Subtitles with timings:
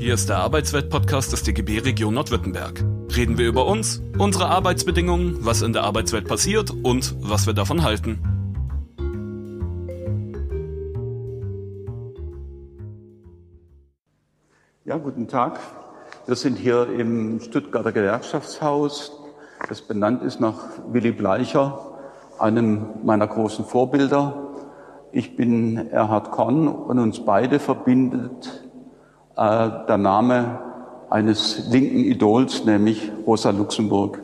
[0.00, 2.82] Hier ist der Arbeitswelt-Podcast des DGB Region Nordwürttemberg.
[3.14, 7.82] Reden wir über uns, unsere Arbeitsbedingungen, was in der Arbeitswelt passiert und was wir davon
[7.82, 8.18] halten.
[14.86, 15.60] Ja, guten Tag.
[16.24, 19.12] Wir sind hier im Stuttgarter Gewerkschaftshaus,
[19.68, 20.56] das benannt ist nach
[20.90, 21.98] Willy Bleicher,
[22.38, 24.48] einem meiner großen Vorbilder.
[25.12, 28.69] Ich bin Erhard Korn und uns beide verbindet
[29.40, 30.58] der Name
[31.08, 34.20] eines linken Idols, nämlich Rosa Luxemburg.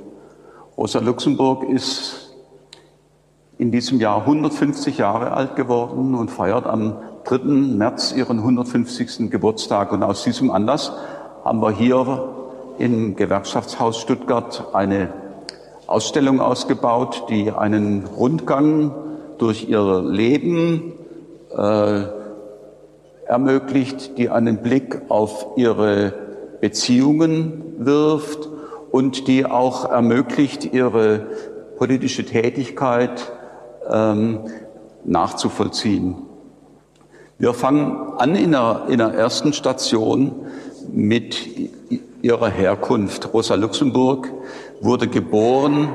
[0.77, 2.35] Rosa Luxemburg ist
[3.57, 7.39] in diesem Jahr 150 Jahre alt geworden und feiert am 3.
[7.45, 9.31] März ihren 150.
[9.31, 9.93] Geburtstag.
[9.93, 10.93] Und aus diesem Anlass
[11.45, 12.35] haben wir hier
[12.77, 15.15] im Gewerkschaftshaus Stuttgart eine
[15.87, 18.93] Ausstellung ausgebaut, die einen Rundgang
[19.39, 20.93] durch ihr Leben
[21.57, 22.03] äh,
[23.29, 26.13] ermöglicht, die einen Blick auf ihre
[26.61, 28.49] Beziehungen wirft
[28.91, 31.27] und die auch ermöglicht, ihre
[31.77, 33.33] politische Tätigkeit
[33.91, 34.41] ähm,
[35.05, 36.17] nachzuvollziehen.
[37.39, 40.47] Wir fangen an in der, in der ersten Station
[40.91, 41.37] mit
[42.23, 43.33] ihrer Herkunft.
[43.35, 44.33] Rosa Luxemburg
[44.81, 45.91] wurde geboren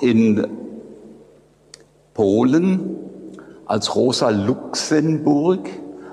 [0.00, 0.46] in
[2.14, 2.96] Polen
[3.66, 5.68] als Rosa Luxemburg,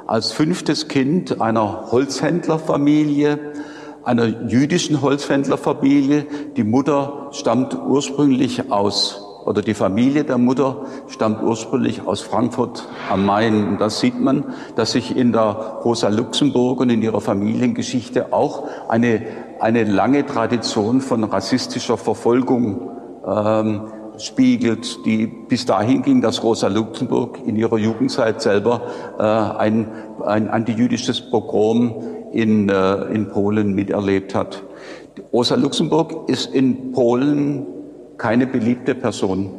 [0.07, 3.39] als fünftes Kind einer Holzhändlerfamilie,
[4.03, 6.25] einer jüdischen Holzhändlerfamilie.
[6.55, 13.25] Die Mutter stammt ursprünglich aus, oder die Familie der Mutter stammt ursprünglich aus Frankfurt am
[13.25, 13.67] Main.
[13.67, 18.67] Und da sieht man, dass sich in der Rosa Luxemburg und in ihrer Familiengeschichte auch
[18.89, 19.21] eine,
[19.59, 22.91] eine lange Tradition von rassistischer Verfolgung
[23.25, 28.81] ähm, spiegelt, die bis dahin ging, dass Rosa Luxemburg in ihrer Jugendzeit selber
[29.19, 29.87] äh, ein,
[30.25, 31.93] ein antijüdisches Pogrom
[32.31, 34.63] in, äh, in Polen miterlebt hat.
[35.33, 37.65] Rosa Luxemburg ist in Polen
[38.17, 39.51] keine beliebte Person.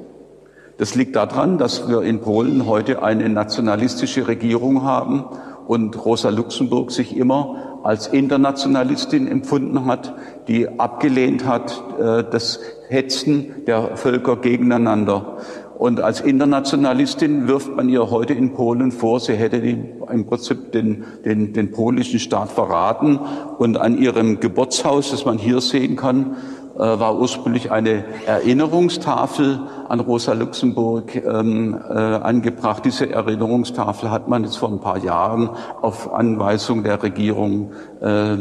[0.78, 5.24] Das liegt daran, dass wir in Polen heute eine nationalistische Regierung haben
[5.66, 10.12] und Rosa Luxemburg sich immer als Internationalistin empfunden hat,
[10.46, 12.60] die abgelehnt hat äh, das
[12.90, 15.38] Hetzen der Völker gegeneinander.
[15.78, 21.04] Und als Internationalistin wirft man ihr heute in Polen vor, sie hätte im Prinzip den,
[21.24, 23.20] den, den polnischen Staat verraten.
[23.56, 26.36] Und an ihrem Geburtshaus, das man hier sehen kann,
[26.82, 32.84] war ursprünglich eine Erinnerungstafel an Rosa Luxemburg ähm, äh, angebracht.
[32.84, 35.50] Diese Erinnerungstafel hat man jetzt vor ein paar Jahren
[35.82, 38.36] auf Anweisung der Regierung äh,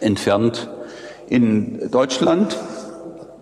[0.00, 0.70] entfernt.
[1.28, 2.58] In Deutschland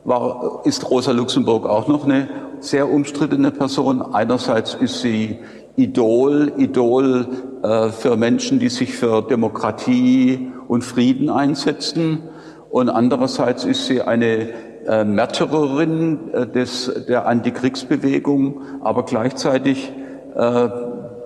[0.04, 2.28] war, ist Rosa Luxemburg auch noch eine
[2.60, 4.02] sehr umstrittene Person.
[4.02, 5.38] Einerseits ist sie
[5.76, 7.26] Idol, Idol
[7.62, 12.22] äh, für Menschen, die sich für Demokratie und Frieden einsetzen.
[12.70, 14.48] Und andererseits ist sie eine
[14.86, 19.92] äh, Märtyrerin äh, des, der Antikriegsbewegung, aber gleichzeitig
[20.36, 20.68] äh,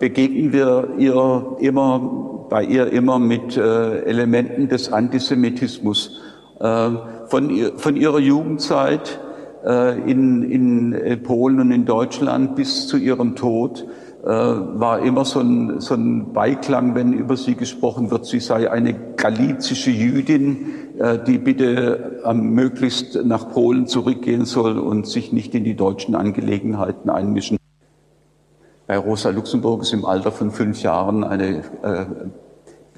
[0.01, 6.21] begegnen wir ihr immer, bei ihr immer mit äh, Elementen des Antisemitismus.
[6.61, 6.91] Äh,
[7.27, 9.21] von, ihr, von ihrer Jugendzeit
[9.65, 13.87] äh, in, in äh, Polen und in Deutschland bis zu ihrem Tod
[14.23, 18.71] äh, war immer so ein, so ein Beiklang, wenn über sie gesprochen wird, sie sei
[18.71, 20.67] eine galizische Jüdin,
[21.27, 27.11] die bitte äh, möglichst nach Polen zurückgehen soll und sich nicht in die deutschen Angelegenheiten
[27.11, 27.59] einmischen.
[28.87, 32.07] Bei Rosa Luxemburg ist im Alter von fünf Jahren eine äh,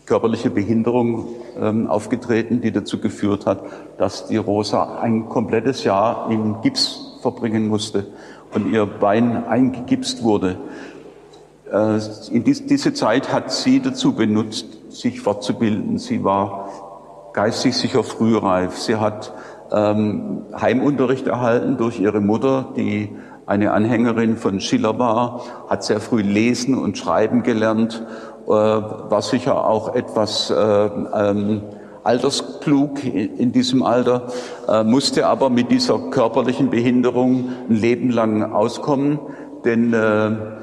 [0.05, 1.27] körperliche Behinderung
[1.59, 3.63] ähm, aufgetreten, die dazu geführt hat,
[3.97, 8.07] dass die Rosa ein komplettes Jahr im Gips verbringen musste
[8.53, 10.59] und ihr Bein eingegipst wurde.
[11.73, 11.99] Äh,
[12.31, 15.99] in dies, diese Zeit hat sie dazu benutzt, sich fortzubilden.
[15.99, 16.86] Sie war
[17.37, 18.79] geistig sicher frühreif.
[18.79, 19.35] Sie hat
[19.71, 23.15] ähm, Heimunterricht erhalten durch ihre Mutter, die
[23.45, 28.03] eine Anhängerin von Schiller war, hat sehr früh lesen und schreiben gelernt
[28.47, 31.61] äh, war sicher auch etwas äh, ähm,
[32.05, 34.29] altersklug in diesem Alter,
[34.67, 39.19] äh, musste aber mit dieser körperlichen Behinderung ein Leben lang auskommen,
[39.67, 40.56] denn äh,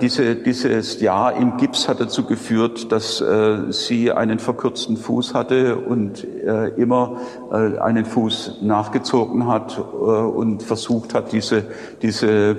[0.00, 5.76] diese, dieses Jahr im Gips hat dazu geführt, dass äh, sie einen verkürzten Fuß hatte
[5.76, 7.20] und äh, immer
[7.52, 11.64] äh, einen Fuß nachgezogen hat äh, und versucht hat, diese,
[12.02, 12.56] diese,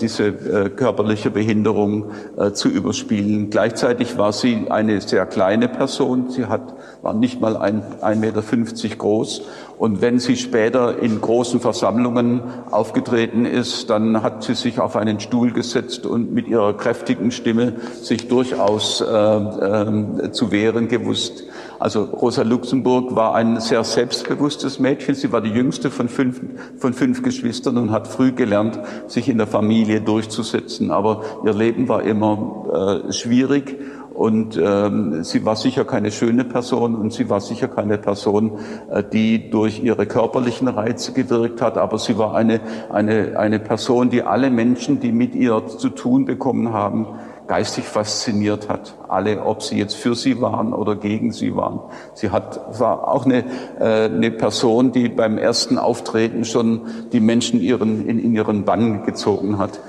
[0.00, 2.12] diese äh, körperliche Behinderung
[2.54, 3.50] zu überspielen.
[3.50, 6.30] Gleichzeitig war sie eine sehr kleine Person.
[6.30, 9.42] Sie hat, war nicht mal ein, 1,50 Meter groß
[9.80, 15.20] und wenn sie später in großen Versammlungen aufgetreten ist, dann hat sie sich auf einen
[15.20, 17.72] Stuhl gesetzt und mit ihrer kräftigen Stimme
[18.02, 21.44] sich durchaus äh, äh, zu wehren gewusst.
[21.80, 25.14] Also Rosa Luxemburg war ein sehr selbstbewusstes Mädchen.
[25.14, 26.38] Sie war die jüngste von fünf,
[26.76, 30.90] von fünf Geschwistern und hat früh gelernt, sich in der Familie durchzusetzen.
[30.90, 33.78] Aber ihr Leben war immer äh, schwierig
[34.12, 38.58] und ähm, sie war sicher keine schöne Person und sie war sicher keine Person,
[38.90, 42.60] äh, die durch ihre körperlichen Reize gewirkt hat, aber sie war eine,
[42.92, 47.06] eine, eine Person, die alle Menschen, die mit ihr zu tun bekommen haben,
[47.50, 48.94] geistig fasziniert hat.
[49.08, 51.80] Alle, ob sie jetzt für sie waren oder gegen sie waren.
[52.14, 53.42] Sie hat, war auch eine,
[53.80, 56.82] äh, eine Person, die beim ersten Auftreten schon
[57.12, 59.80] die Menschen ihren, in, in ihren Bann gezogen hat.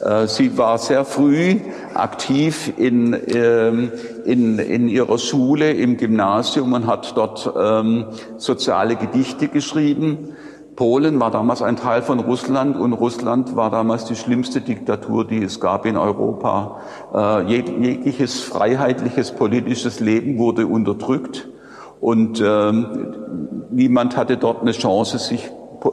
[0.00, 1.60] Äh, sie war sehr früh
[1.94, 3.92] aktiv in, ähm,
[4.24, 8.06] in, in ihrer Schule, im Gymnasium und hat dort ähm,
[8.36, 10.34] soziale Gedichte geschrieben.
[10.76, 15.42] Polen war damals ein Teil von Russland und Russland war damals die schlimmste Diktatur, die
[15.42, 16.80] es gab in Europa.
[17.14, 21.48] Äh, jegliches freiheitliches politisches Leben wurde unterdrückt
[22.00, 23.14] und ähm,
[23.70, 25.50] niemand hatte dort eine Chance, sich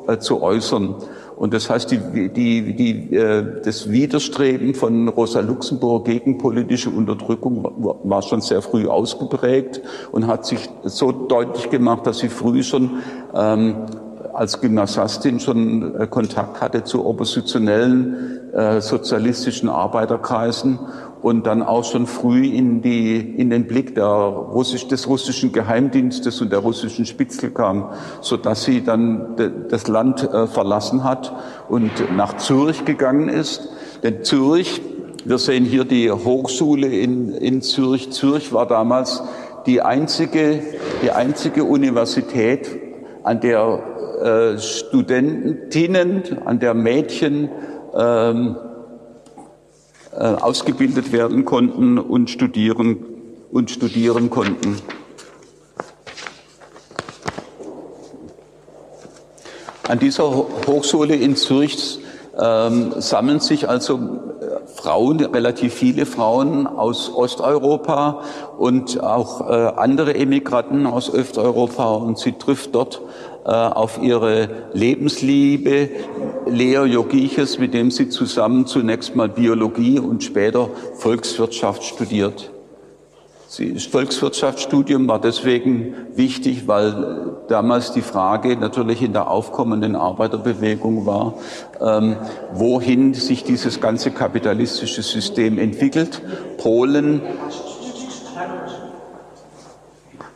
[0.08, 0.96] äh, zu äußern.
[1.36, 7.64] Und das heißt, die, die, die, äh, das Widerstreben von Rosa Luxemburg gegen politische Unterdrückung
[8.04, 9.82] war schon sehr früh ausgeprägt
[10.12, 12.92] und hat sich so deutlich gemacht, dass sie früh schon
[13.34, 13.86] ähm,
[14.34, 20.80] als Gymnasiastin schon äh, Kontakt hatte zu oppositionellen äh, sozialistischen Arbeiterkreisen
[21.22, 26.42] und dann auch schon früh in, die, in den Blick der Russisch, des russischen Geheimdienstes
[26.42, 27.92] und der russischen Spitzel kam,
[28.22, 31.34] so dass sie dann de, das Land äh, verlassen hat
[31.70, 33.70] und nach Zürich gegangen ist.
[34.04, 34.82] Denn Zürich,
[35.26, 38.12] wir sehen hier die Hochschule in, in Zürich.
[38.12, 39.24] Zürich war damals
[39.66, 40.62] die einzige,
[41.02, 42.82] die einzige Universität,
[43.24, 43.82] an der
[44.24, 47.50] äh, Studentinnen, an der Mädchen
[47.94, 48.56] ähm,
[50.14, 53.04] äh, ausgebildet werden konnten und studieren,
[53.52, 54.78] und studieren konnten.
[59.90, 60.24] An dieser
[60.68, 62.00] Hochschule in Zürich
[62.40, 68.22] ähm, sammeln sich also äh, Frauen, relativ viele Frauen aus Osteuropa
[68.58, 73.02] und auch äh, andere Emigranten aus Osteuropa und sie trifft dort
[73.46, 75.90] auf ihre Lebensliebe,
[76.46, 82.52] Leo Jogiches, mit dem sie zusammen zunächst mal Biologie und später Volkswirtschaft studiert.
[83.60, 91.36] Das Volkswirtschaftsstudium war deswegen wichtig, weil damals die Frage natürlich in der aufkommenden Arbeiterbewegung war,
[91.80, 92.16] ähm,
[92.52, 96.24] wohin sich dieses ganze kapitalistische System entwickelt.
[96.58, 97.22] Polen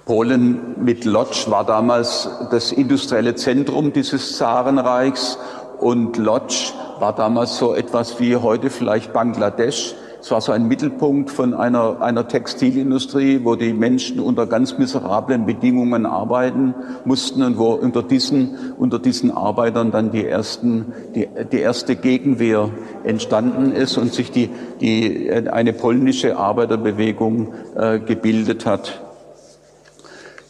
[0.07, 5.37] Polen mit Lodz war damals das industrielle Zentrum dieses Zarenreichs
[5.79, 9.95] und Lodz war damals so etwas wie heute vielleicht Bangladesch.
[10.21, 15.45] Es war so ein Mittelpunkt von einer, einer Textilindustrie, wo die Menschen unter ganz miserablen
[15.45, 16.73] Bedingungen arbeiten
[17.03, 22.69] mussten und wo unter diesen, unter diesen Arbeitern dann die, ersten, die, die erste Gegenwehr
[23.03, 24.49] entstanden ist und sich die,
[24.79, 29.01] die, eine polnische Arbeiterbewegung äh, gebildet hat.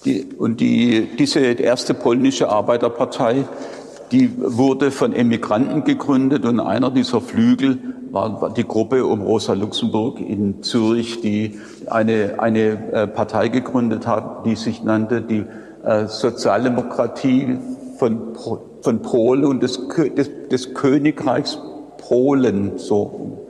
[0.05, 3.45] Die, und die, diese erste polnische Arbeiterpartei,
[4.11, 7.79] die wurde von Emigranten gegründet und einer dieser Flügel
[8.11, 14.45] war die Gruppe um Rosa Luxemburg in Zürich, die eine, eine äh, Partei gegründet hat,
[14.45, 15.43] die sich nannte die
[15.83, 17.57] äh, Sozialdemokratie
[17.97, 18.35] von,
[18.81, 19.79] von Polen und des,
[20.15, 21.59] des, des Königreichs
[21.97, 23.46] Polen, so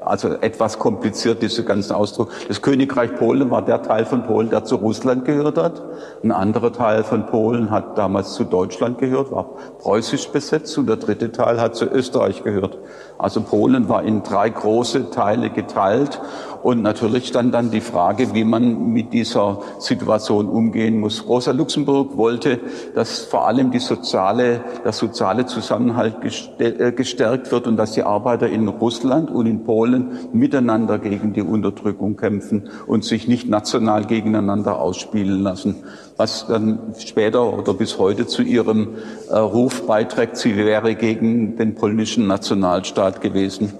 [0.00, 2.30] also etwas kompliziert, dieser ganze Ausdruck.
[2.48, 5.82] Das Königreich Polen war der Teil von Polen, der zu Russland gehört hat.
[6.22, 9.46] Ein anderer Teil von Polen hat damals zu Deutschland gehört, war
[9.78, 12.78] preußisch besetzt und der dritte Teil hat zu Österreich gehört.
[13.18, 16.20] Also Polen war in drei große Teile geteilt
[16.62, 21.26] und natürlich stand dann die Frage, wie man mit dieser Situation umgehen muss.
[21.26, 22.60] Rosa Luxemburg wollte,
[22.94, 26.16] dass vor allem die soziale, der soziale Zusammenhalt
[26.58, 31.42] äh, gestärkt wird und dass die Arbeiter in Russland und in Polen miteinander gegen die
[31.42, 35.76] Unterdrückung kämpfen und sich nicht national gegeneinander ausspielen lassen
[36.20, 38.88] was dann später oder bis heute zu ihrem
[39.30, 43.72] äh, Ruf beiträgt, sie wäre gegen den polnischen Nationalstaat gewesen.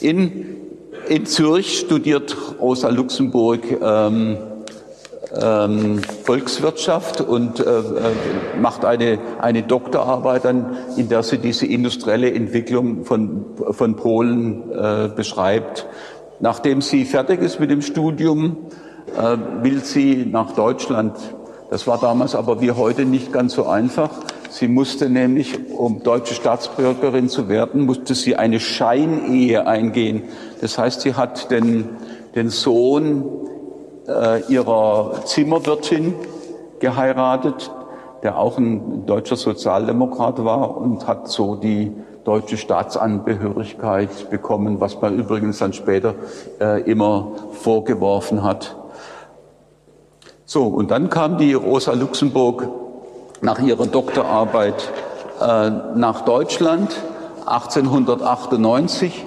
[0.00, 0.61] In
[1.08, 4.36] in Zürich studiert Rosa Luxemburg ähm,
[5.40, 7.82] ähm, Volkswirtschaft und äh, äh,
[8.60, 15.08] macht eine, eine Doktorarbeit, an, in der sie diese industrielle Entwicklung von, von Polen äh,
[15.14, 15.86] beschreibt.
[16.40, 18.56] Nachdem sie fertig ist mit dem Studium,
[19.16, 21.16] äh, will sie nach Deutschland.
[21.70, 24.10] Das war damals aber wie heute nicht ganz so einfach.
[24.52, 30.24] Sie musste nämlich, um deutsche Staatsbürgerin zu werden, musste sie eine Scheinehe eingehen.
[30.60, 31.88] Das heißt, sie hat den,
[32.34, 33.24] den Sohn
[34.06, 36.12] äh, ihrer Zimmerwirtin
[36.80, 37.70] geheiratet,
[38.22, 41.90] der auch ein deutscher Sozialdemokrat war und hat so die
[42.24, 46.14] deutsche Staatsangehörigkeit bekommen, was man übrigens dann später
[46.60, 48.76] äh, immer vorgeworfen hat.
[50.44, 52.81] So, und dann kam die Rosa Luxemburg
[53.42, 54.90] nach ihrer Doktorarbeit
[55.40, 56.96] äh, nach Deutschland
[57.44, 59.24] 1898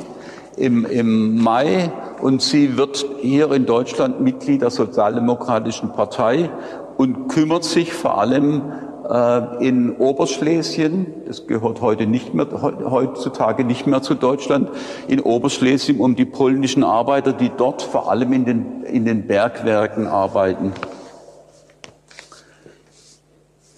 [0.55, 1.91] im, im Mai
[2.21, 6.49] und sie wird hier in Deutschland Mitglied der Sozialdemokratischen Partei
[6.95, 8.61] und kümmert sich vor allem
[9.09, 12.47] äh, in Oberschlesien, das gehört heute nicht mehr,
[12.89, 14.69] heutzutage nicht mehr zu Deutschland,
[15.09, 20.07] in Oberschlesien um die polnischen Arbeiter, die dort vor allem in den, in den Bergwerken
[20.07, 20.71] arbeiten.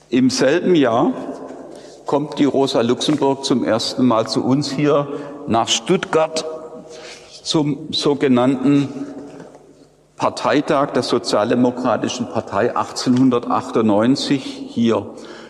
[0.10, 1.12] Im selben Jahr
[2.06, 5.06] kommt die Rosa Luxemburg zum ersten Mal zu uns hier
[5.48, 6.46] nach Stuttgart
[7.44, 8.88] zum sogenannten
[10.16, 15.08] Parteitag der Sozialdemokratischen Partei 1898 hier.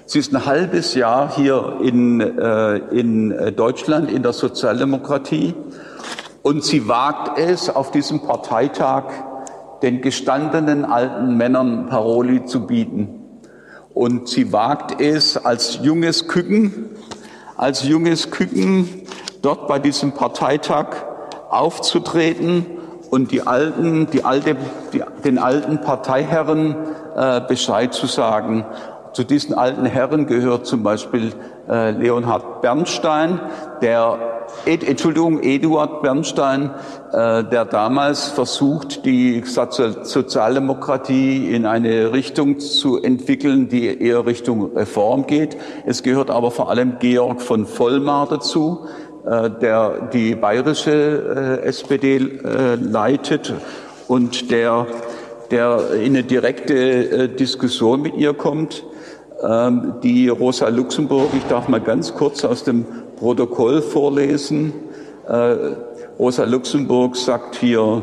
[0.08, 5.54] Sie ist ein halbes Jahr hier in, äh, in Deutschland in der Sozialdemokratie
[6.42, 9.04] und sie wagt es, auf diesem Parteitag
[9.84, 13.17] den gestandenen alten Männern Paroli zu bieten.
[13.98, 16.92] Und sie wagt es als junges Küken,
[17.56, 18.88] als junges Küken
[19.42, 20.90] dort bei diesem Parteitag
[21.50, 22.68] aufzutreten
[23.10, 24.56] und die alten, die alte,
[24.94, 26.76] die, den alten Parteiherren
[27.16, 28.68] äh, Bescheid zu sagen.
[29.14, 31.34] Zu diesen alten Herren gehört zum Beispiel
[31.68, 33.40] äh, Leonhard Bernstein,
[33.82, 36.72] der Ed, Entschuldigung, Eduard Bernstein,
[37.12, 45.28] äh, der damals versucht, die Sozialdemokratie in eine Richtung zu entwickeln, die eher Richtung Reform
[45.28, 45.58] geht.
[45.86, 48.88] Es gehört aber vor allem Georg von Vollmar dazu,
[49.28, 53.54] äh, der die bayerische äh, SPD äh, leitet
[54.08, 54.88] und der,
[55.52, 58.86] der in eine direkte Diskussion mit ihr kommt.
[59.44, 62.86] Ähm, die Rosa Luxemburg, ich darf mal ganz kurz aus dem
[63.18, 64.74] Protokoll vorlesen.
[66.18, 68.02] Rosa Luxemburg sagt hier,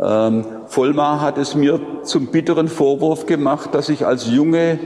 [0.00, 4.78] ähm, Vollmar hat es mir zum bitteren Vorwurf gemacht, dass ich als junge,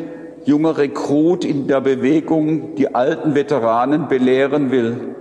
[0.44, 5.14] junger Rekrut in der Bewegung die alten Veteranen belehren will.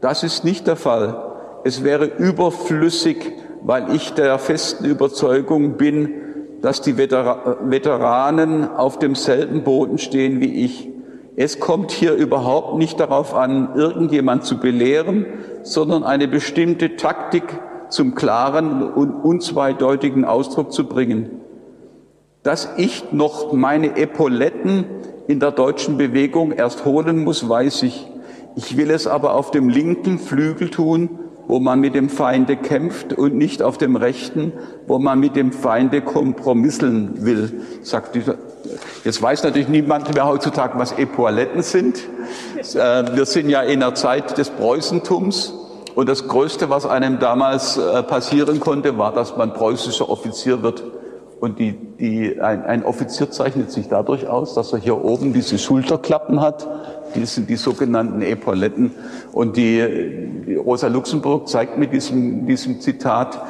[0.00, 1.22] Das ist nicht der Fall.
[1.64, 6.14] Es wäre überflüssig, weil ich der festen Überzeugung bin,
[6.62, 10.88] dass die Veteranen auf demselben Boden stehen wie ich.
[11.36, 15.26] Es kommt hier überhaupt nicht darauf an, irgendjemand zu belehren,
[15.62, 17.44] sondern eine bestimmte Taktik
[17.88, 21.40] zum klaren und unzweideutigen Ausdruck zu bringen.
[22.42, 24.84] Dass ich noch meine Epauletten
[25.28, 28.06] in der deutschen Bewegung erst holen muss, weiß ich.
[28.56, 31.18] Ich will es aber auf dem linken Flügel tun,
[31.50, 34.52] wo man mit dem Feinde kämpft und nicht auf dem rechten,
[34.86, 38.36] wo man mit dem Feinde kompromisseln will, sagt dieser.
[39.04, 41.98] Jetzt weiß natürlich niemand mehr heutzutage, was Epauletten sind.
[42.56, 45.52] Äh, wir sind ja in der Zeit des Preußentums
[45.96, 50.84] und das Größte, was einem damals äh, passieren konnte, war, dass man preußischer Offizier wird.
[51.40, 55.58] Und die, die, ein, ein Offizier zeichnet sich dadurch aus, dass er hier oben diese
[55.58, 56.68] Schulterklappen hat,
[57.14, 58.92] die sind die sogenannten Epauletten.
[59.32, 63.40] Und die, die Rosa Luxemburg zeigt mit diesem, diesem Zitat,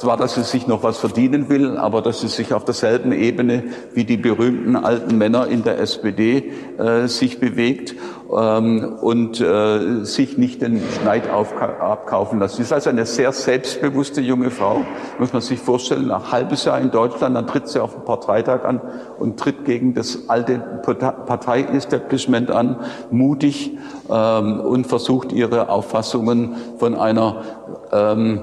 [0.00, 3.64] zwar, dass sie sich noch was verdienen will, aber dass sie sich auf derselben Ebene
[3.92, 7.94] wie die berühmten alten Männer in der SPD äh, sich bewegt
[8.30, 12.56] und äh, sich nicht den Schneid abkaufen lässt.
[12.56, 14.82] Sie ist also eine sehr selbstbewusste junge Frau,
[15.18, 16.06] muss man sich vorstellen.
[16.06, 18.80] Nach halbes Jahr in Deutschland, dann tritt sie auf den Parteitag an
[19.18, 22.76] und tritt gegen das alte Parteiestablishment an,
[23.10, 23.76] mutig
[24.08, 27.42] ähm, und versucht ihre Auffassungen von einer
[27.90, 28.42] ähm,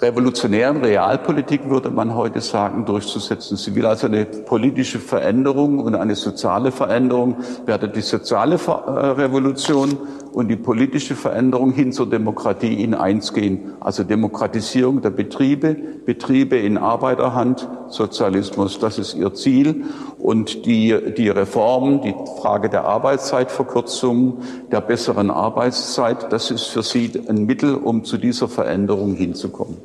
[0.00, 3.56] revolutionären Realpolitik, würde man heute sagen, durchzusetzen.
[3.56, 9.98] Sie will also eine politische Veränderung und eine soziale Veränderung, werde die soziale äh, Revolution
[10.36, 13.72] und die politische Veränderung hin zur Demokratie in eins gehen.
[13.80, 15.74] Also Demokratisierung der Betriebe,
[16.04, 19.86] Betriebe in Arbeiterhand, Sozialismus, das ist ihr Ziel.
[20.18, 27.12] Und die, die Reformen, die Frage der Arbeitszeitverkürzung, der besseren Arbeitszeit, das ist für sie
[27.30, 29.78] ein Mittel, um zu dieser Veränderung hinzukommen.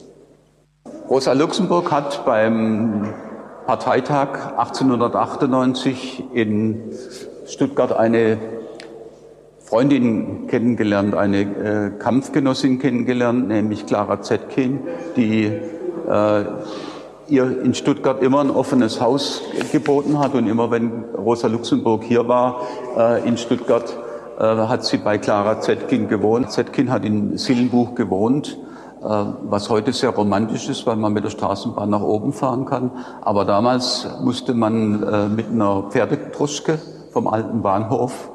[1.09, 3.13] Rosa Luxemburg hat beim
[3.67, 6.91] Parteitag 1898 in
[7.45, 8.60] Stuttgart eine
[9.71, 14.81] Freundin kennengelernt, eine äh, Kampfgenossin kennengelernt, nämlich Clara Zetkin,
[15.15, 16.43] die äh,
[17.29, 22.27] ihr in Stuttgart immer ein offenes Haus geboten hat und immer wenn Rosa Luxemburg hier
[22.27, 23.97] war äh, in Stuttgart,
[24.37, 26.51] äh, hat sie bei Clara Zetkin gewohnt.
[26.51, 28.57] Zetkin hat in Sillenbuch gewohnt
[29.03, 32.91] was heute sehr romantisch ist, weil man mit der Straßenbahn nach oben fahren kann.
[33.21, 36.77] Aber damals musste man mit einer Pferdetruschke
[37.11, 38.30] vom alten Bahnhof,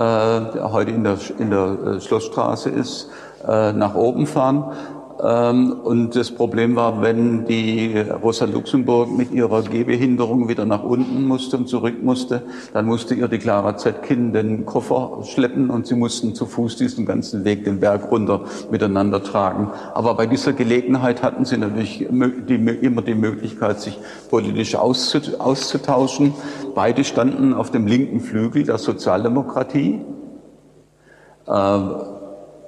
[0.00, 3.10] heute in der, in der Schlossstraße ist,
[3.46, 4.72] nach oben fahren.
[5.22, 11.26] Ähm, und das Problem war, wenn die Rosa Luxemburg mit ihrer Gehbehinderung wieder nach unten
[11.26, 15.94] musste und zurück musste, dann musste ihr die Clara Zetkin den Koffer schleppen und sie
[15.94, 19.70] mussten zu Fuß diesen ganzen Weg den Berg runter miteinander tragen.
[19.94, 23.98] Aber bei dieser Gelegenheit hatten sie natürlich immer die Möglichkeit, sich
[24.30, 26.34] politisch auszutauschen.
[26.74, 30.00] Beide standen auf dem linken Flügel der Sozialdemokratie.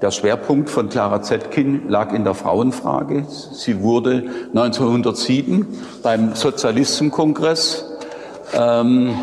[0.02, 3.24] Der Schwerpunkt von Clara Zetkin lag in der Frauenfrage.
[3.28, 5.64] Sie wurde 1907
[6.02, 7.86] beim Sozialistenkongress,
[8.52, 9.14] ähm,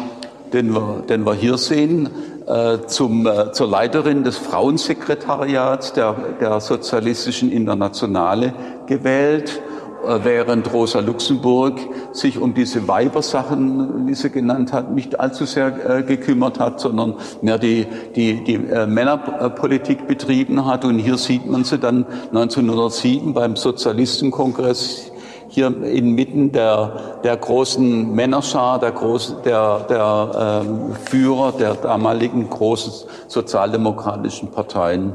[0.54, 2.10] den, wir, den wir hier sehen,
[2.48, 8.54] äh, zum, äh, zur Leiterin des Frauensekretariats der, der Sozialistischen Internationale
[8.88, 11.80] gewählt äh, während Rosa Luxemburg
[12.14, 17.16] sich um diese Weibersachen, wie sie genannt hat, nicht allzu sehr äh, gekümmert hat, sondern
[17.42, 20.86] mehr die, die, die äh, Männerpolitik betrieben hat.
[20.86, 25.12] Und hier sieht man sie dann 1907 beim Sozialistenkongress
[25.52, 33.10] hier inmitten der, der großen Männerschar, der, großen, der, der ähm, Führer der damaligen großen
[33.28, 35.14] sozialdemokratischen Parteien.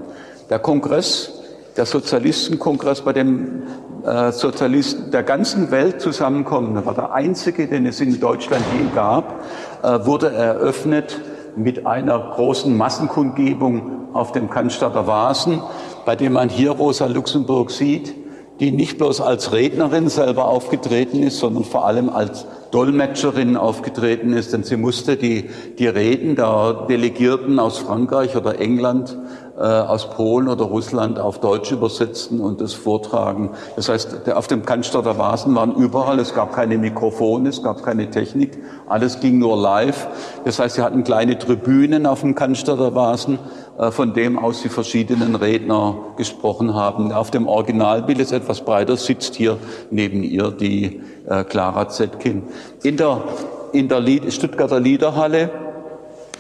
[0.51, 1.35] Der Kongress
[1.77, 3.63] der Sozialistenkongress, bei dem
[4.05, 8.87] äh, Sozialisten der ganzen Welt zusammenkommen, das war der einzige, den es in Deutschland je
[8.95, 9.45] gab,
[9.83, 11.21] äh, wurde eröffnet
[11.57, 15.63] mit einer großen Massenkundgebung auf dem Cannstatter Vasen,
[16.05, 18.15] bei dem man hier Rosa Luxemburg sieht,
[18.61, 24.53] die nicht bloß als Rednerin selber aufgetreten ist, sondern vor allem als Dolmetscherin aufgetreten ist,
[24.53, 29.17] denn sie musste die, die Reden der Delegierten aus Frankreich oder England
[29.57, 33.51] aus Polen oder Russland auf Deutsch übersetzen und das vortragen.
[33.77, 38.11] Das heißt, auf dem Cannstatter Vasen waren überall, es gab keine Mikrofone, es gab keine
[38.11, 38.59] Technik,
[38.89, 40.09] alles ging nur live.
[40.45, 43.39] Das heißt, sie hatten kleine Tribünen auf dem Cannstatter Vasen,
[43.79, 47.13] äh, von dem aus die verschiedenen Redner gesprochen haben.
[47.13, 49.57] Auf dem Originalbild ist etwas breiter, sitzt hier
[49.91, 52.45] neben ihr die äh, Clara Zetkin.
[52.83, 53.23] In der,
[53.73, 55.51] in der Stuttgarter Liederhalle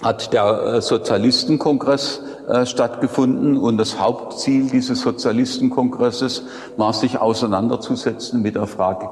[0.03, 6.45] hat der Sozialistenkongress äh, stattgefunden und das Hauptziel dieses Sozialistenkongresses
[6.77, 9.09] war, sich auseinanderzusetzen mit der Frage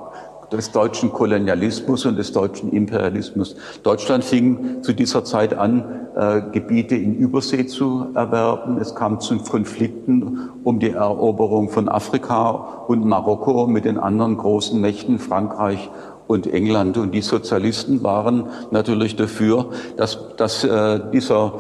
[0.53, 3.57] des deutschen Kolonialismus und des deutschen Imperialismus.
[3.83, 8.77] Deutschland fing zu dieser Zeit an, äh, Gebiete in Übersee zu erwerben.
[8.79, 14.81] Es kam zu Konflikten um die Eroberung von Afrika und Marokko mit den anderen großen
[14.81, 15.91] Mächten Frankreich
[16.27, 16.99] und England.
[16.99, 21.55] Und die Sozialisten waren natürlich dafür, dass, dass äh, dieser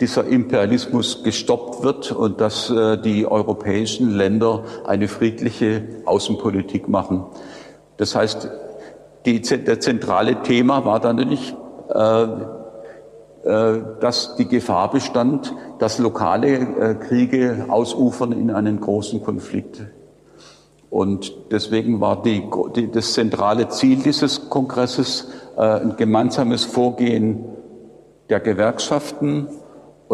[0.00, 7.24] dieser Imperialismus gestoppt wird und dass äh, die europäischen Länder eine friedliche Außenpolitik machen.
[7.96, 8.50] Das heißt,
[9.26, 11.54] die, der zentrale Thema war dann natürlich,
[11.92, 12.24] äh,
[13.44, 19.82] äh, dass die Gefahr bestand, dass lokale äh, Kriege ausufern in einen großen Konflikt.
[20.90, 22.42] Und deswegen war die,
[22.76, 27.44] die, das zentrale Ziel dieses Kongresses äh, ein gemeinsames Vorgehen
[28.30, 29.48] der Gewerkschaften,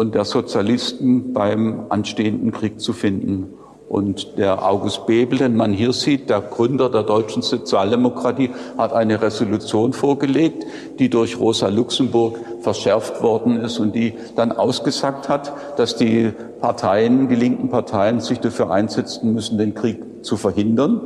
[0.01, 3.53] und der Sozialisten beim anstehenden Krieg zu finden.
[3.87, 9.21] Und der August Bebel, den man hier sieht, der Gründer der deutschen Sozialdemokratie, hat eine
[9.21, 10.65] Resolution vorgelegt,
[10.97, 17.29] die durch Rosa Luxemburg verschärft worden ist und die dann ausgesagt hat, dass die Parteien,
[17.29, 20.99] die linken Parteien sich dafür einsetzen müssen, den Krieg zu verhindern.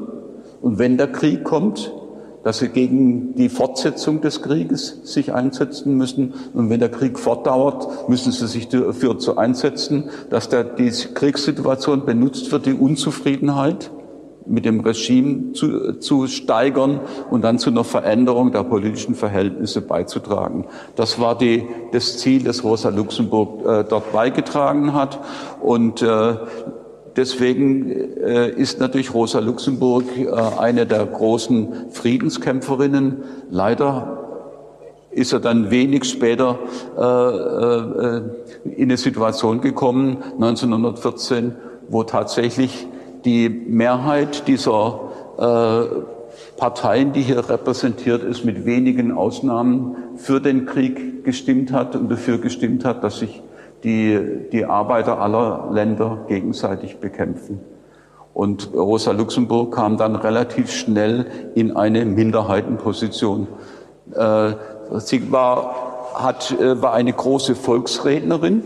[0.62, 1.92] Und wenn der Krieg kommt,
[2.46, 6.36] dass sie gegen die Fortsetzung des Krieges sich einsetzen müssen.
[6.54, 12.06] Und wenn der Krieg fortdauert, müssen sie sich dafür zu einsetzen, dass der, die Kriegssituation
[12.06, 13.90] benutzt wird, die Unzufriedenheit
[14.46, 17.00] mit dem Regime zu, zu steigern
[17.32, 20.68] und dann zu einer Veränderung der politischen Verhältnisse beizutragen.
[20.96, 25.20] Das war die, das Ziel, das Rosa Luxemburg äh, dort beigetragen hat.
[25.62, 26.36] Und äh,
[27.16, 30.28] Deswegen äh, ist natürlich Rosa Luxemburg äh,
[30.60, 33.24] eine der großen Friedenskämpferinnen.
[33.50, 34.22] Leider
[35.12, 36.60] ist er dann wenig später
[36.98, 41.56] äh, in eine Situation gekommen, 1914,
[41.88, 42.88] wo tatsächlich
[43.24, 45.00] die Mehrheit dieser
[46.58, 52.38] Parteien, die hier repräsentiert ist, mit wenigen Ausnahmen für den Krieg gestimmt hat und dafür
[52.38, 53.42] gestimmt hat, dass sich
[53.86, 57.62] die die Arbeiter aller Länder gegenseitig bekämpfen.
[58.34, 63.48] Und Rosa Luxemburg kam dann relativ schnell in eine Minderheitenposition.
[64.14, 64.54] Äh,
[64.98, 68.64] sie war, hat, äh, war eine große Volksrednerin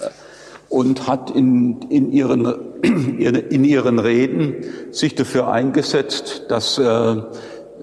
[0.00, 0.08] äh,
[0.68, 4.56] und hat in, in ihren in ihren Reden
[4.92, 6.80] sich dafür eingesetzt, dass,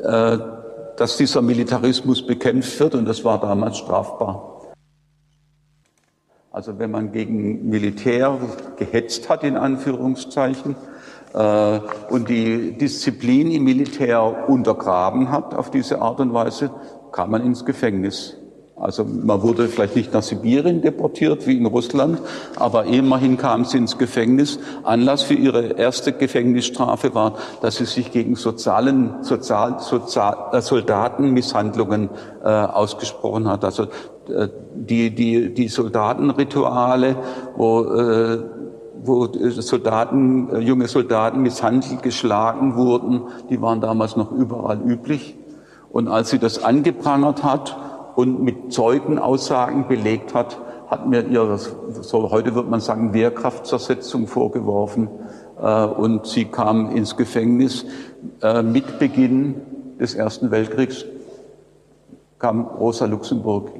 [0.01, 4.54] dass dieser Militarismus bekämpft wird und das war damals strafbar.
[6.55, 8.39] Also wenn man gegen Militär
[8.77, 10.77] gehetzt hat, in Anführungszeichen,
[11.33, 16.71] äh, und die Disziplin im Militär untergraben hat auf diese Art und Weise,
[17.11, 18.37] kam man ins Gefängnis.
[18.77, 22.19] Also man wurde vielleicht nicht nach Sibirien deportiert wie in Russland,
[22.57, 24.59] aber immerhin kam sie ins Gefängnis.
[24.83, 32.09] Anlass für ihre erste Gefängnisstrafe war, dass sie sich gegen sozialen, sozial, sozial, äh, Soldatenmisshandlungen
[32.43, 33.63] äh, ausgesprochen hat.
[33.63, 33.83] Also
[34.27, 37.15] äh, die, die, die Soldatenrituale,
[37.55, 38.39] wo äh,
[39.07, 45.37] wo Soldaten, äh, junge Soldaten misshandelt, geschlagen wurden, die waren damals noch überall üblich.
[45.91, 47.77] Und als sie das angeprangert hat
[48.15, 51.57] und mit Zeugenaussagen belegt hat, hat mir ihr,
[52.01, 55.09] so heute wird man sagen, Wehrkraftzersetzung vorgeworfen.
[55.61, 57.85] Äh, und sie kam ins Gefängnis.
[58.41, 59.61] Äh, mit Beginn
[59.99, 61.05] des Ersten Weltkriegs
[62.39, 63.71] kam Rosa Luxemburg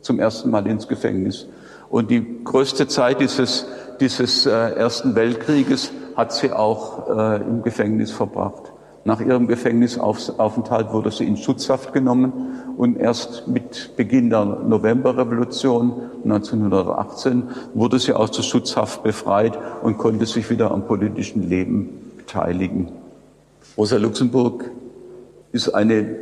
[0.00, 1.46] zum ersten Mal ins Gefängnis.
[1.88, 3.66] Und die größte Zeit dieses,
[4.00, 8.71] dieses äh, Ersten Weltkrieges hat sie auch im Gefängnis verbracht.
[9.04, 12.32] Nach ihrem Gefängnisaufenthalt wurde sie in Schutzhaft genommen
[12.76, 17.42] und erst mit Beginn der Novemberrevolution 1918
[17.74, 22.92] wurde sie aus der Schutzhaft befreit und konnte sich wieder am politischen Leben beteiligen.
[23.76, 24.70] Rosa Luxemburg
[25.50, 26.16] ist eine,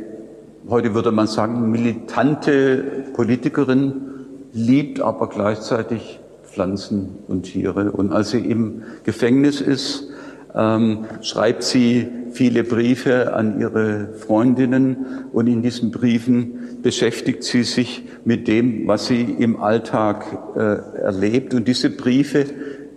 [0.67, 4.07] heute würde man sagen, militante Politikerin,
[4.53, 7.91] liebt aber gleichzeitig Pflanzen und Tiere.
[7.91, 10.09] Und als sie im Gefängnis ist,
[10.53, 18.03] ähm, schreibt sie viele Briefe an ihre Freundinnen und in diesen Briefen beschäftigt sie sich
[18.25, 20.59] mit dem, was sie im Alltag äh,
[21.01, 21.53] erlebt.
[21.53, 22.45] Und diese Briefe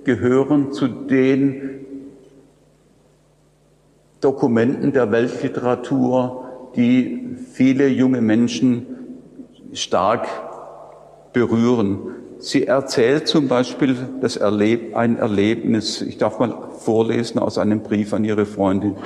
[0.05, 1.70] gehören zu den
[4.20, 8.87] Dokumenten der Weltliteratur, die viele junge Menschen
[9.73, 10.27] stark
[11.33, 11.99] berühren.
[12.44, 18.12] Sie erzählt zum Beispiel das Erleb ein Erlebnis, ich darf mal vorlesen aus einem Brief
[18.12, 18.96] an ihre Freundin.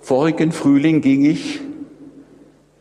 [0.00, 1.60] Vorigen Frühling ging ich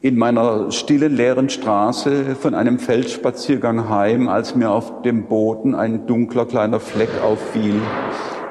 [0.01, 6.07] in meiner stillen, leeren Straße von einem Feldspaziergang heim, als mir auf dem Boden ein
[6.07, 7.79] dunkler kleiner Fleck auffiel.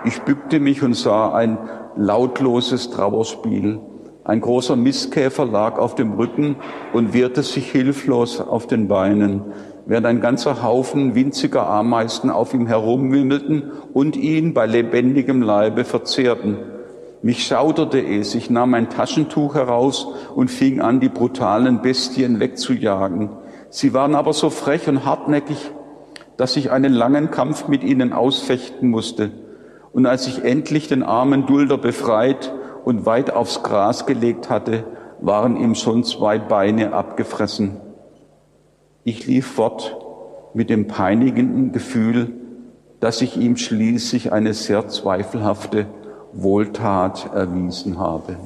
[0.05, 1.59] Ich bückte mich und sah ein
[1.97, 3.81] lautloses Trauerspiel.
[4.27, 6.57] Ein großer Mistkäfer lag auf dem Rücken
[6.95, 9.43] und wehrte sich hilflos auf den Beinen,
[9.85, 16.57] während ein ganzer Haufen winziger Ameisen auf ihm herumwimmelten und ihn bei lebendigem Leibe verzehrten.
[17.21, 23.29] Mich schauderte es, ich nahm ein Taschentuch heraus und fing an, die brutalen Bestien wegzujagen.
[23.69, 25.71] Sie waren aber so frech und hartnäckig,
[26.39, 29.33] dass ich einen langen Kampf mit ihnen ausfechten musste.
[29.93, 32.55] Und als ich endlich den armen Dulder befreit
[32.85, 34.85] und weit aufs Gras gelegt hatte,
[35.21, 37.79] waren ihm schon zwei Beine abgefressen.
[39.05, 39.97] Ich lief fort
[40.53, 42.33] mit dem peinigenden Gefühl,
[43.01, 45.87] dass ich ihm schließlich eine sehr zweifelhafte
[46.33, 48.37] Wohltat erwiesen habe.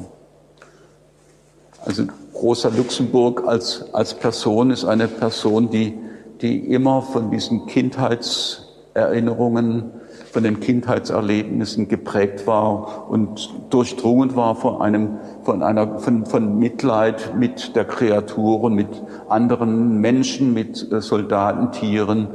[1.85, 5.99] Also Rosa Luxemburg als, als Person ist eine Person, die,
[6.41, 9.93] die immer von diesen Kindheitserinnerungen
[10.33, 17.35] von den Kindheitserlebnissen geprägt war und durchdrungen war von einem, von einer, von, von Mitleid
[17.37, 18.89] mit der Kreatur und mit
[19.29, 22.29] anderen Menschen, mit äh, Soldaten, Tieren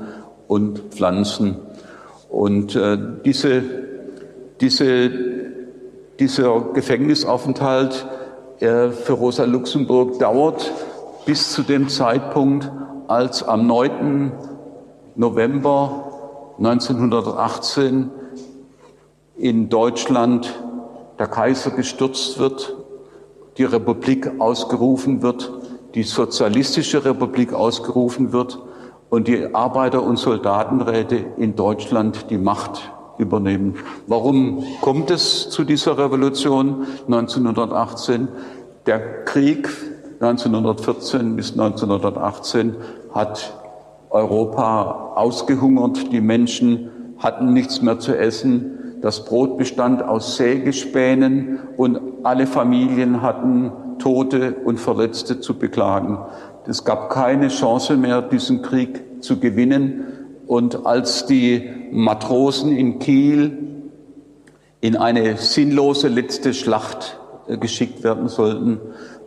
[0.48, 1.58] und Pflanzen.
[2.30, 3.64] Und äh, diese,
[4.60, 5.12] diese,
[6.20, 8.08] dieser Gefängnisaufenthalt
[8.60, 10.72] äh, für Rosa Luxemburg dauert
[11.26, 12.72] bis zu dem Zeitpunkt,
[13.08, 14.32] als am 9.
[15.16, 16.13] November
[16.58, 18.12] 1918
[19.38, 20.54] in Deutschland
[21.20, 22.76] der Kaiser gestürzt wird,
[23.58, 25.52] die Republik ausgerufen wird,
[25.96, 28.60] die sozialistische Republik ausgerufen wird
[29.10, 33.76] und die Arbeiter- und Soldatenräte in Deutschland die Macht übernehmen.
[34.08, 38.28] Warum kommt es zu dieser Revolution 1918?
[38.86, 39.70] Der Krieg
[40.20, 42.76] 1914 bis 1918
[43.14, 43.54] hat
[44.14, 52.00] Europa ausgehungert, die Menschen hatten nichts mehr zu essen, das Brot bestand aus Sägespänen und
[52.24, 56.20] alle Familien hatten Tote und Verletzte zu beklagen.
[56.68, 60.06] Es gab keine Chance mehr, diesen Krieg zu gewinnen.
[60.48, 63.58] Und als die Matrosen in Kiel
[64.80, 68.80] in eine sinnlose letzte Schlacht äh, geschickt werden sollten,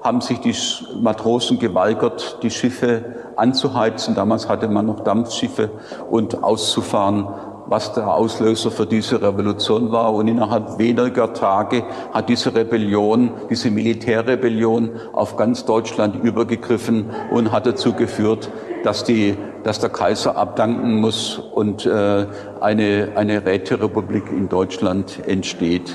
[0.07, 0.55] haben sich die
[1.01, 4.14] Matrosen geweigert, die Schiffe anzuheizen.
[4.14, 5.69] Damals hatte man noch Dampfschiffe
[6.09, 7.27] und auszufahren.
[7.69, 10.14] was der Auslöser für diese Revolution war.
[10.14, 17.66] Und innerhalb weniger Tage hat diese Rebellion, diese Militärrebellion auf ganz Deutschland übergegriffen und hat
[17.66, 18.51] dazu geführt,
[18.85, 22.27] dass, die, dass der Kaiser abdanken muss und äh,
[22.61, 25.92] eine, eine Räterepublik in Deutschland entsteht.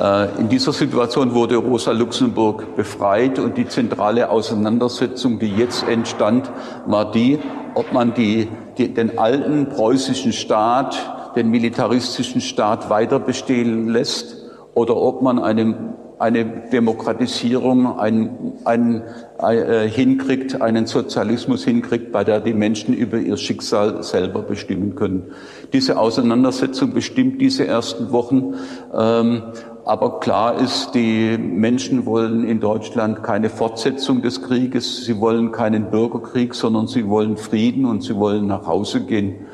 [0.00, 6.50] Äh, in dieser Situation wurde Rosa Luxemburg befreit und die zentrale Auseinandersetzung, die jetzt entstand,
[6.86, 7.38] war die,
[7.74, 14.36] ob man die, die, den alten preußischen Staat, den militaristischen Staat weiter bestehen lässt
[14.74, 19.02] oder ob man eine, eine Demokratisierung ein, ein,
[19.40, 25.32] äh, hinkriegt, einen Sozialismus hinkriegt, bei der die Menschen über ihr Schicksal selber bestimmen können.
[25.72, 28.54] Diese Auseinandersetzung bestimmt diese ersten Wochen.
[28.94, 29.42] Ähm,
[29.84, 35.90] aber klar ist, die Menschen wollen in Deutschland keine Fortsetzung des Krieges, sie wollen keinen
[35.90, 39.46] Bürgerkrieg, sondern sie wollen Frieden und sie wollen nach Hause gehen.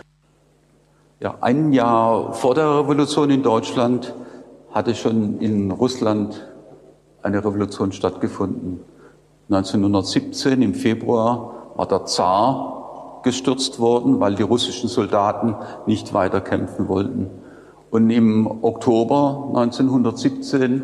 [1.20, 4.14] Ja, ein Jahr vor der Revolution in Deutschland
[4.70, 6.46] hatte schon in Russland
[7.22, 8.80] eine Revolution stattgefunden.
[9.50, 16.88] 1917 im Februar war der Zar gestürzt worden, weil die russischen Soldaten nicht weiter kämpfen
[16.88, 17.30] wollten.
[17.90, 20.82] Und im Oktober 1917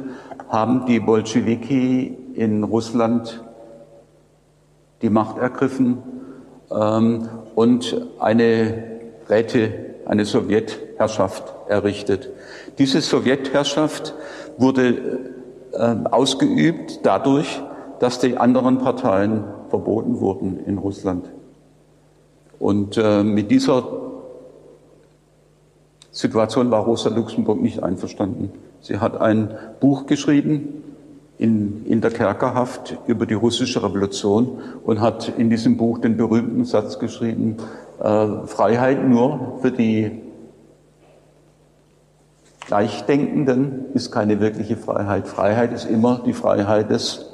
[0.48, 3.42] haben die Bolschewiki in Russland
[5.02, 5.98] die Macht ergriffen
[6.70, 8.84] ähm, und eine
[9.28, 9.72] Räte,
[10.06, 12.30] eine Sowjetherrschaft errichtet.
[12.78, 14.14] Diese Sowjetherrschaft
[14.56, 15.20] wurde
[15.72, 17.62] äh, ausgeübt dadurch,
[18.00, 21.30] dass die anderen Parteien verboten wurden in Russland.
[22.58, 24.03] Und äh, mit dieser
[26.14, 28.52] Situation war Rosa Luxemburg nicht einverstanden.
[28.80, 29.50] Sie hat ein
[29.80, 30.84] Buch geschrieben
[31.38, 36.64] in, in der Kerkerhaft über die russische Revolution und hat in diesem Buch den berühmten
[36.64, 37.56] Satz geschrieben,
[38.00, 40.22] äh, Freiheit nur für die
[42.66, 45.26] Gleichdenkenden ist keine wirkliche Freiheit.
[45.26, 47.33] Freiheit ist immer die Freiheit des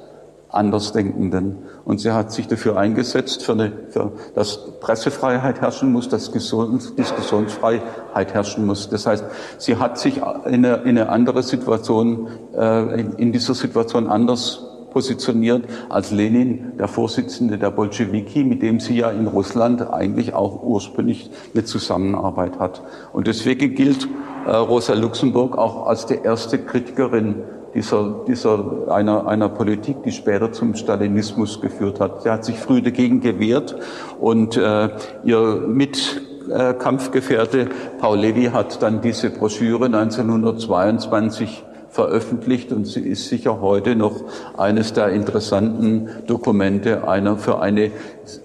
[0.53, 1.59] Andersdenkenden.
[1.85, 6.99] Und sie hat sich dafür eingesetzt, für eine, für, dass Pressefreiheit herrschen muss, dass Gesund,
[6.99, 8.89] Diskussionsfreiheit herrschen muss.
[8.89, 9.25] Das heißt,
[9.59, 14.67] sie hat sich in eine, in eine andere Situation, äh, in, in dieser Situation anders
[14.91, 20.63] positioniert als Lenin, der Vorsitzende der Bolschewiki, mit dem sie ja in Russland eigentlich auch
[20.63, 22.83] ursprünglich eine Zusammenarbeit hat.
[23.13, 24.09] Und deswegen gilt
[24.47, 27.37] äh, Rosa Luxemburg auch als die erste Kritikerin
[27.75, 32.23] dieser, dieser einer, einer Politik, die später zum Stalinismus geführt hat.
[32.23, 33.77] Sie hat sich früh dagegen gewehrt
[34.19, 34.89] und äh,
[35.25, 43.97] ihr Mitkampfgefährte Paul Levy hat dann diese Broschüre 1922 veröffentlicht und sie ist sicher heute
[43.97, 44.23] noch
[44.57, 47.91] eines der interessanten Dokumente einer für eine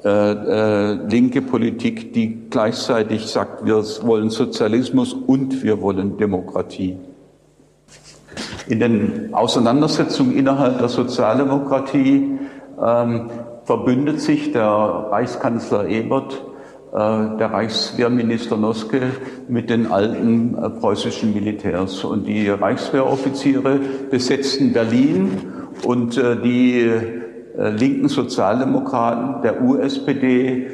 [0.03, 6.97] äh, äh, linke Politik, die gleichzeitig sagt, wir wollen Sozialismus und wir wollen Demokratie.
[8.67, 12.39] In den Auseinandersetzungen innerhalb der Sozialdemokratie
[12.83, 13.29] ähm,
[13.63, 16.43] verbündet sich der Reichskanzler Ebert,
[16.91, 16.97] äh,
[17.37, 19.01] der Reichswehrminister Noske
[19.47, 22.03] mit den alten äh, preußischen Militärs.
[22.03, 25.37] Und die Reichswehroffiziere besetzten Berlin
[25.83, 30.67] und äh, die äh, linken Sozialdemokraten der USPD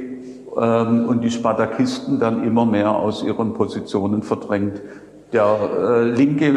[0.58, 4.82] ähm, und die Spartakisten dann immer mehr aus ihren Positionen verdrängt.
[5.34, 6.52] Der äh, linke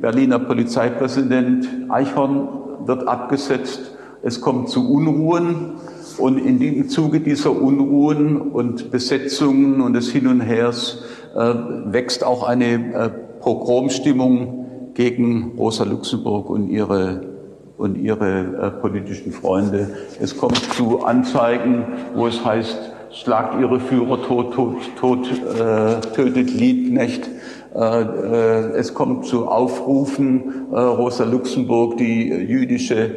[0.00, 2.48] Berliner Polizeipräsident Eichhorn
[2.84, 3.92] wird abgesetzt.
[4.22, 5.74] Es kommt zu Unruhen.
[6.18, 11.54] Und in dem Zuge dieser Unruhen und Besetzungen und des Hin und Hers äh,
[11.86, 13.10] wächst auch eine äh,
[13.40, 17.36] Pogromstimmung gegen Rosa Luxemburg und ihre
[17.76, 19.90] und ihre äh, politischen Freunde.
[20.20, 21.84] Es kommt zu Anzeigen,
[22.14, 27.28] wo es heißt, schlagt ihre Führer tot, tot, tot, äh, tötet Liebknecht.
[27.76, 33.10] Äh, äh, es kommt zu Aufrufen, äh, Rosa Luxemburg, die jüdische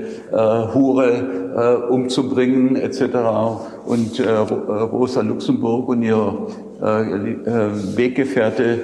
[0.74, 3.02] Hure umzubringen, etc.
[3.86, 6.48] Und Rosa Luxemburg und ihr
[7.96, 8.80] Weggefährte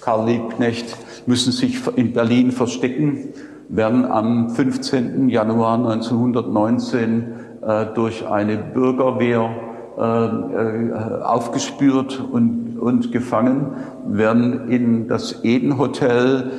[0.00, 3.28] Karl Liebknecht müssen sich in Berlin verstecken,
[3.68, 5.28] werden am 15.
[5.28, 7.24] Januar 1919
[7.94, 9.50] durch eine Bürgerwehr
[11.24, 16.50] aufgespürt und und gefangen, werden in das Eden Hotel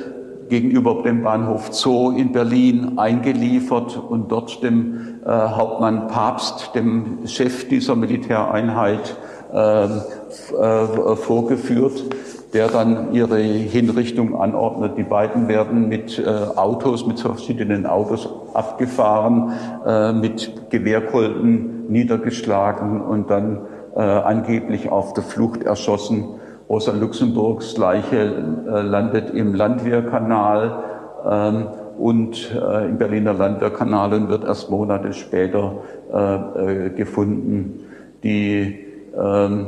[0.48, 7.68] gegenüber dem Bahnhof Zoo in Berlin eingeliefert und dort dem äh, Hauptmann Papst, dem Chef
[7.68, 9.16] dieser Militäreinheit,
[9.52, 12.04] äh, äh, vorgeführt,
[12.52, 14.92] der dann ihre Hinrichtung anordnet.
[14.96, 16.24] Die beiden werden mit äh,
[16.56, 19.52] Autos, mit verschiedenen Autos abgefahren,
[19.84, 23.58] äh, mit Gewehrkolben niedergeschlagen und dann
[23.94, 26.28] äh, angeblich auf der Flucht erschossen.
[26.68, 30.84] Rosa Luxemburgs Leiche äh, landet im Landwehrkanal
[31.28, 31.66] ähm,
[31.98, 35.72] und äh, im Berliner Landwehrkanal und wird erst Monate später
[36.12, 37.86] äh, äh, gefunden.
[38.22, 38.86] Die
[39.18, 39.66] ähm,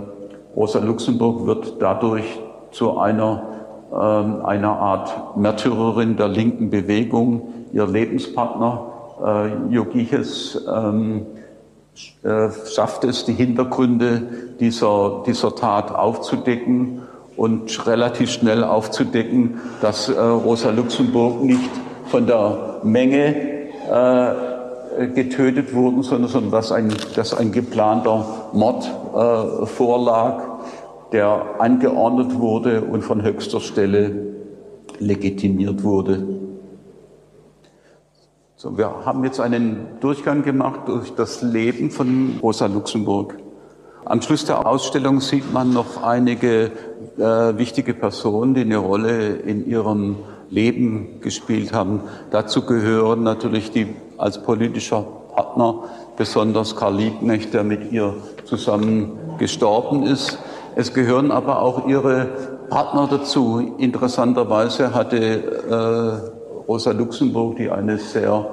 [0.54, 3.42] Rosa Luxemburg wird dadurch zu einer,
[3.92, 7.48] ähm, einer Art Märtyrerin der linken Bewegung.
[7.72, 8.86] Ihr Lebenspartner
[9.24, 11.41] äh, Jogiches ähm, äh,
[11.94, 14.22] schafft es, die Hintergründe
[14.60, 17.02] dieser, dieser Tat aufzudecken
[17.36, 21.70] und relativ schnell aufzudecken, dass äh, Rosa Luxemburg nicht
[22.06, 23.34] von der Menge
[23.90, 30.42] äh, getötet wurde, sondern, sondern dass, ein, dass ein geplanter Mord äh, vorlag,
[31.12, 34.32] der angeordnet wurde und von höchster Stelle
[34.98, 36.41] legitimiert wurde.
[38.62, 43.36] So, wir haben jetzt einen Durchgang gemacht durch das Leben von Rosa Luxemburg.
[44.04, 46.70] Am Schluss der Ausstellung sieht man noch einige
[47.18, 50.14] äh, wichtige Personen, die eine Rolle in ihrem
[50.48, 52.02] Leben gespielt haben.
[52.30, 55.82] Dazu gehören natürlich die als politischer Partner,
[56.16, 60.38] besonders Karl Liebknecht, der mit ihr zusammen gestorben ist.
[60.76, 62.26] Es gehören aber auch ihre
[62.70, 63.74] Partner dazu.
[63.78, 68.46] Interessanterweise hatte äh, Rosa Luxemburg, die eine sehr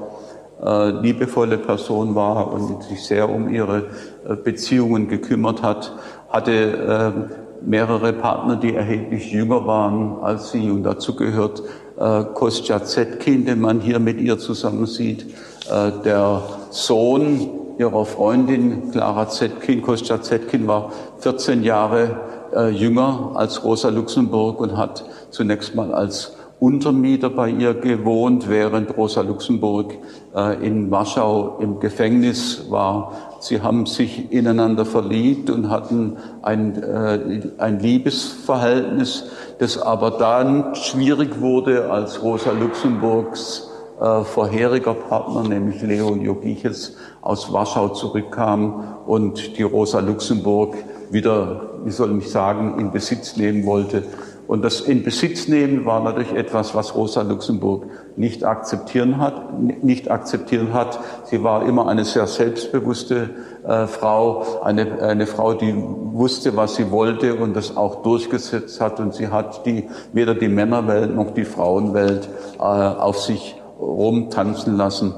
[0.63, 3.85] äh, liebevolle Person war und sich sehr um ihre
[4.27, 5.93] äh, Beziehungen gekümmert hat,
[6.29, 11.61] hatte äh, mehrere Partner, die erheblich jünger waren als sie und dazu gehört
[11.97, 15.25] äh, Kostja Zetkin, den man hier mit ihr zusammen sieht,
[15.69, 19.81] äh, der Sohn ihrer Freundin Clara Zetkin.
[19.81, 22.19] Kostja Zetkin war 14 Jahre
[22.55, 28.97] äh, jünger als Rosa Luxemburg und hat zunächst mal als Untermieter bei ihr gewohnt, während
[28.97, 29.93] Rosa Luxemburg
[30.35, 33.13] äh, in Warschau im Gefängnis war.
[33.39, 39.25] Sie haben sich ineinander verliebt und hatten ein, äh, ein Liebesverhältnis,
[39.59, 43.69] das aber dann schwierig wurde, als Rosa Luxemburgs
[44.01, 50.75] äh, vorheriger Partner, nämlich Leo Jogiches, aus Warschau zurückkam und die Rosa Luxemburg
[51.09, 54.03] wieder, wie soll ich sagen, in Besitz nehmen wollte
[54.49, 57.85] und das in Besitz nehmen war natürlich etwas, was Rosa Luxemburg
[58.15, 60.99] nicht akzeptieren hat, nicht akzeptieren hat.
[61.25, 63.29] Sie war immer eine sehr selbstbewusste
[63.63, 68.99] äh, Frau, eine, eine Frau, die wusste, was sie wollte und das auch durchgesetzt hat.
[68.99, 75.13] Und sie hat die, weder die Männerwelt noch die Frauenwelt äh, auf sich rumtanzen lassen.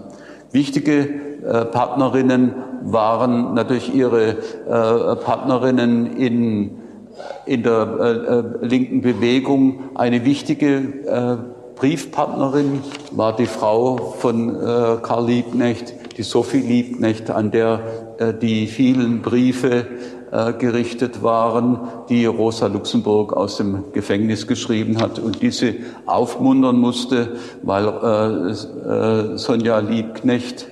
[0.51, 1.07] Wichtige
[1.45, 6.80] äh, Partnerinnen waren natürlich ihre äh, Partnerinnen in
[7.45, 11.37] in der äh, äh, linken Bewegung eine wichtige äh,
[11.75, 12.81] Briefpartnerin
[13.11, 17.79] war die Frau von äh, Karl Liebknecht, die Sophie Liebknecht, an der
[18.19, 19.87] äh, die vielen Briefe
[20.31, 25.73] äh, gerichtet waren, die Rosa Luxemburg aus dem Gefängnis geschrieben hat und diese
[26.05, 28.53] aufmuntern musste, weil
[29.37, 30.67] Sonja Liebknecht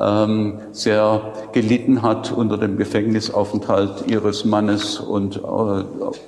[0.00, 5.40] ähm, sehr gelitten hat unter dem Gefängnisaufenthalt ihres Mannes und äh,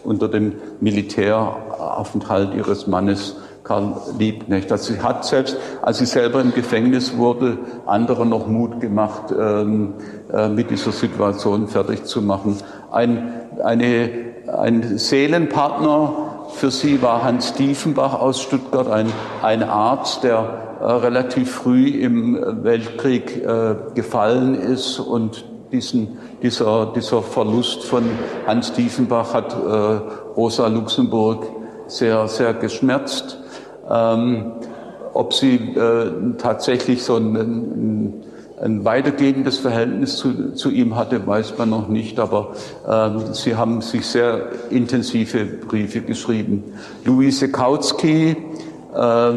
[0.05, 4.73] unter dem Militäraufenthalt ihres Mannes Karl Liebknecht.
[4.73, 9.95] Also sie hat selbst, als sie selber im Gefängnis wurde, anderen noch Mut gemacht, ähm,
[10.33, 12.57] äh, mit dieser Situation fertig zu machen.
[12.91, 14.11] Ein, eine,
[14.49, 21.51] ein Seelenpartner für sie war Hans Diefenbach aus Stuttgart, ein, ein Arzt, der äh, relativ
[21.51, 28.05] früh im Weltkrieg äh, gefallen ist und diesen, dieser, dieser Verlust von
[28.47, 29.67] Hans Diefenbach hat äh,
[30.37, 31.47] Rosa Luxemburg
[31.87, 33.39] sehr, sehr geschmerzt.
[33.89, 34.53] Ähm,
[35.13, 38.25] ob sie äh, tatsächlich so ein, ein,
[38.63, 42.53] ein weitergehendes Verhältnis zu, zu, ihm hatte, weiß man noch nicht, aber
[42.87, 46.65] äh, sie haben sich sehr intensive Briefe geschrieben.
[47.05, 48.37] Luise Kautsky,
[48.95, 49.33] äh,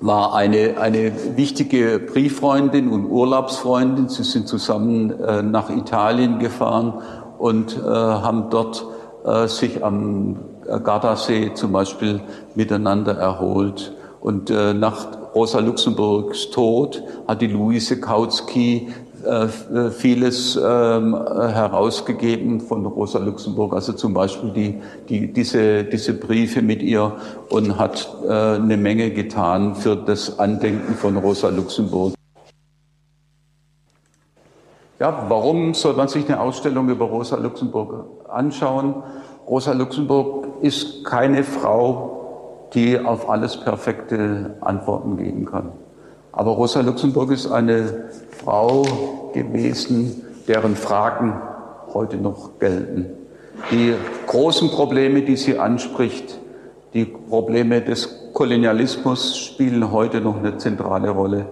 [0.00, 4.08] war eine, eine wichtige Brieffreundin und Urlaubsfreundin.
[4.08, 6.94] Sie sind zusammen äh, nach Italien gefahren
[7.38, 8.84] und äh, haben dort
[9.24, 10.36] äh, sich am
[10.84, 12.20] Gardasee zum Beispiel
[12.54, 13.94] miteinander erholt.
[14.20, 15.06] Und äh, nach
[15.38, 18.88] Rosa Luxemburgs Tod hat die Luise Kautsky
[19.24, 19.46] äh,
[19.90, 26.82] vieles ähm, herausgegeben von Rosa Luxemburg, also zum Beispiel die, die, diese, diese Briefe mit
[26.82, 27.12] ihr
[27.50, 32.14] und hat äh, eine Menge getan für das Andenken von Rosa Luxemburg.
[34.98, 39.04] Ja, warum soll man sich eine Ausstellung über Rosa Luxemburg anschauen?
[39.46, 42.17] Rosa Luxemburg ist keine Frau,
[42.74, 45.72] die auf alles perfekte Antworten geben kann.
[46.32, 51.40] Aber Rosa Luxemburg ist eine Frau gewesen, deren Fragen
[51.92, 53.06] heute noch gelten,
[53.70, 53.94] die
[54.26, 56.38] großen Probleme, die sie anspricht,
[56.94, 61.46] die Probleme des Kolonialismus spielen heute noch eine zentrale Rolle.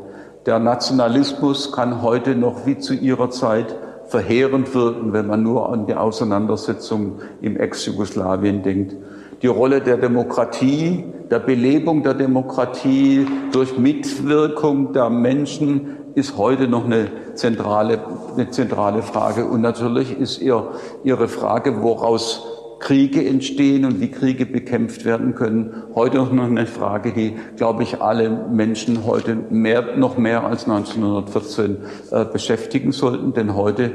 [0.46, 3.74] Der Nationalismus kann heute noch wie zu ihrer Zeit
[4.06, 8.94] verheerend wirken, wenn man nur an die Auseinandersetzung im Ex-Jugoslawien denkt.
[9.42, 16.86] Die Rolle der Demokratie, der Belebung der Demokratie durch Mitwirkung der Menschen ist heute noch
[16.86, 18.00] eine zentrale,
[18.34, 19.44] eine zentrale Frage.
[19.44, 20.70] Und natürlich ist ihr,
[21.04, 22.46] Ihre Frage, woraus
[22.78, 25.82] Kriege entstehen und wie Kriege bekämpft werden können.
[25.94, 31.76] Heute noch eine Frage, die, glaube ich, alle Menschen heute mehr, noch mehr als 1914
[32.10, 33.34] äh, beschäftigen sollten.
[33.34, 33.92] Denn heute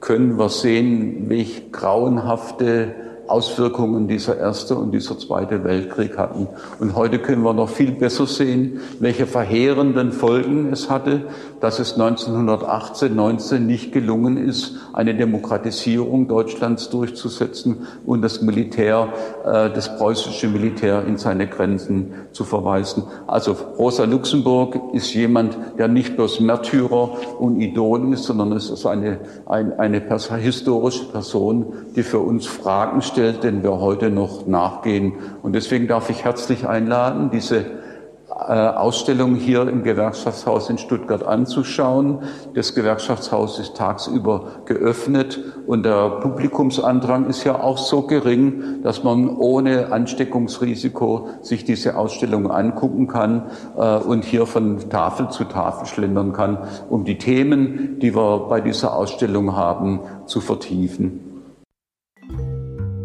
[0.00, 2.94] können wir sehen, welche grauenhafte
[3.32, 6.48] Auswirkungen dieser Erste und dieser Zweite Weltkrieg hatten.
[6.78, 11.22] Und heute können wir noch viel besser sehen, welche verheerenden Folgen es hatte,
[11.58, 19.08] dass es 1918, 19 nicht gelungen ist, eine Demokratisierung Deutschlands durchzusetzen und das Militär,
[19.46, 23.04] äh, das preußische Militär in seine Grenzen zu verweisen.
[23.26, 28.84] Also Rosa Luxemburg ist jemand, der nicht bloß Märtyrer und Idol ist, sondern es ist
[28.84, 30.02] eine, eine, eine
[30.36, 35.14] historische Person, die für uns Fragen stellt, stellt, den wir heute noch nachgehen.
[35.42, 37.58] Und deswegen darf ich herzlich einladen, diese
[38.48, 42.18] äh, Ausstellung hier im Gewerkschaftshaus in Stuttgart anzuschauen.
[42.54, 49.28] Das Gewerkschaftshaus ist tagsüber geöffnet und der Publikumsandrang ist ja auch so gering, dass man
[49.36, 53.44] ohne Ansteckungsrisiko sich diese Ausstellung angucken kann
[53.76, 56.58] äh, und hier von Tafel zu Tafel schlendern kann,
[56.90, 61.31] um die Themen, die wir bei dieser Ausstellung haben, zu vertiefen.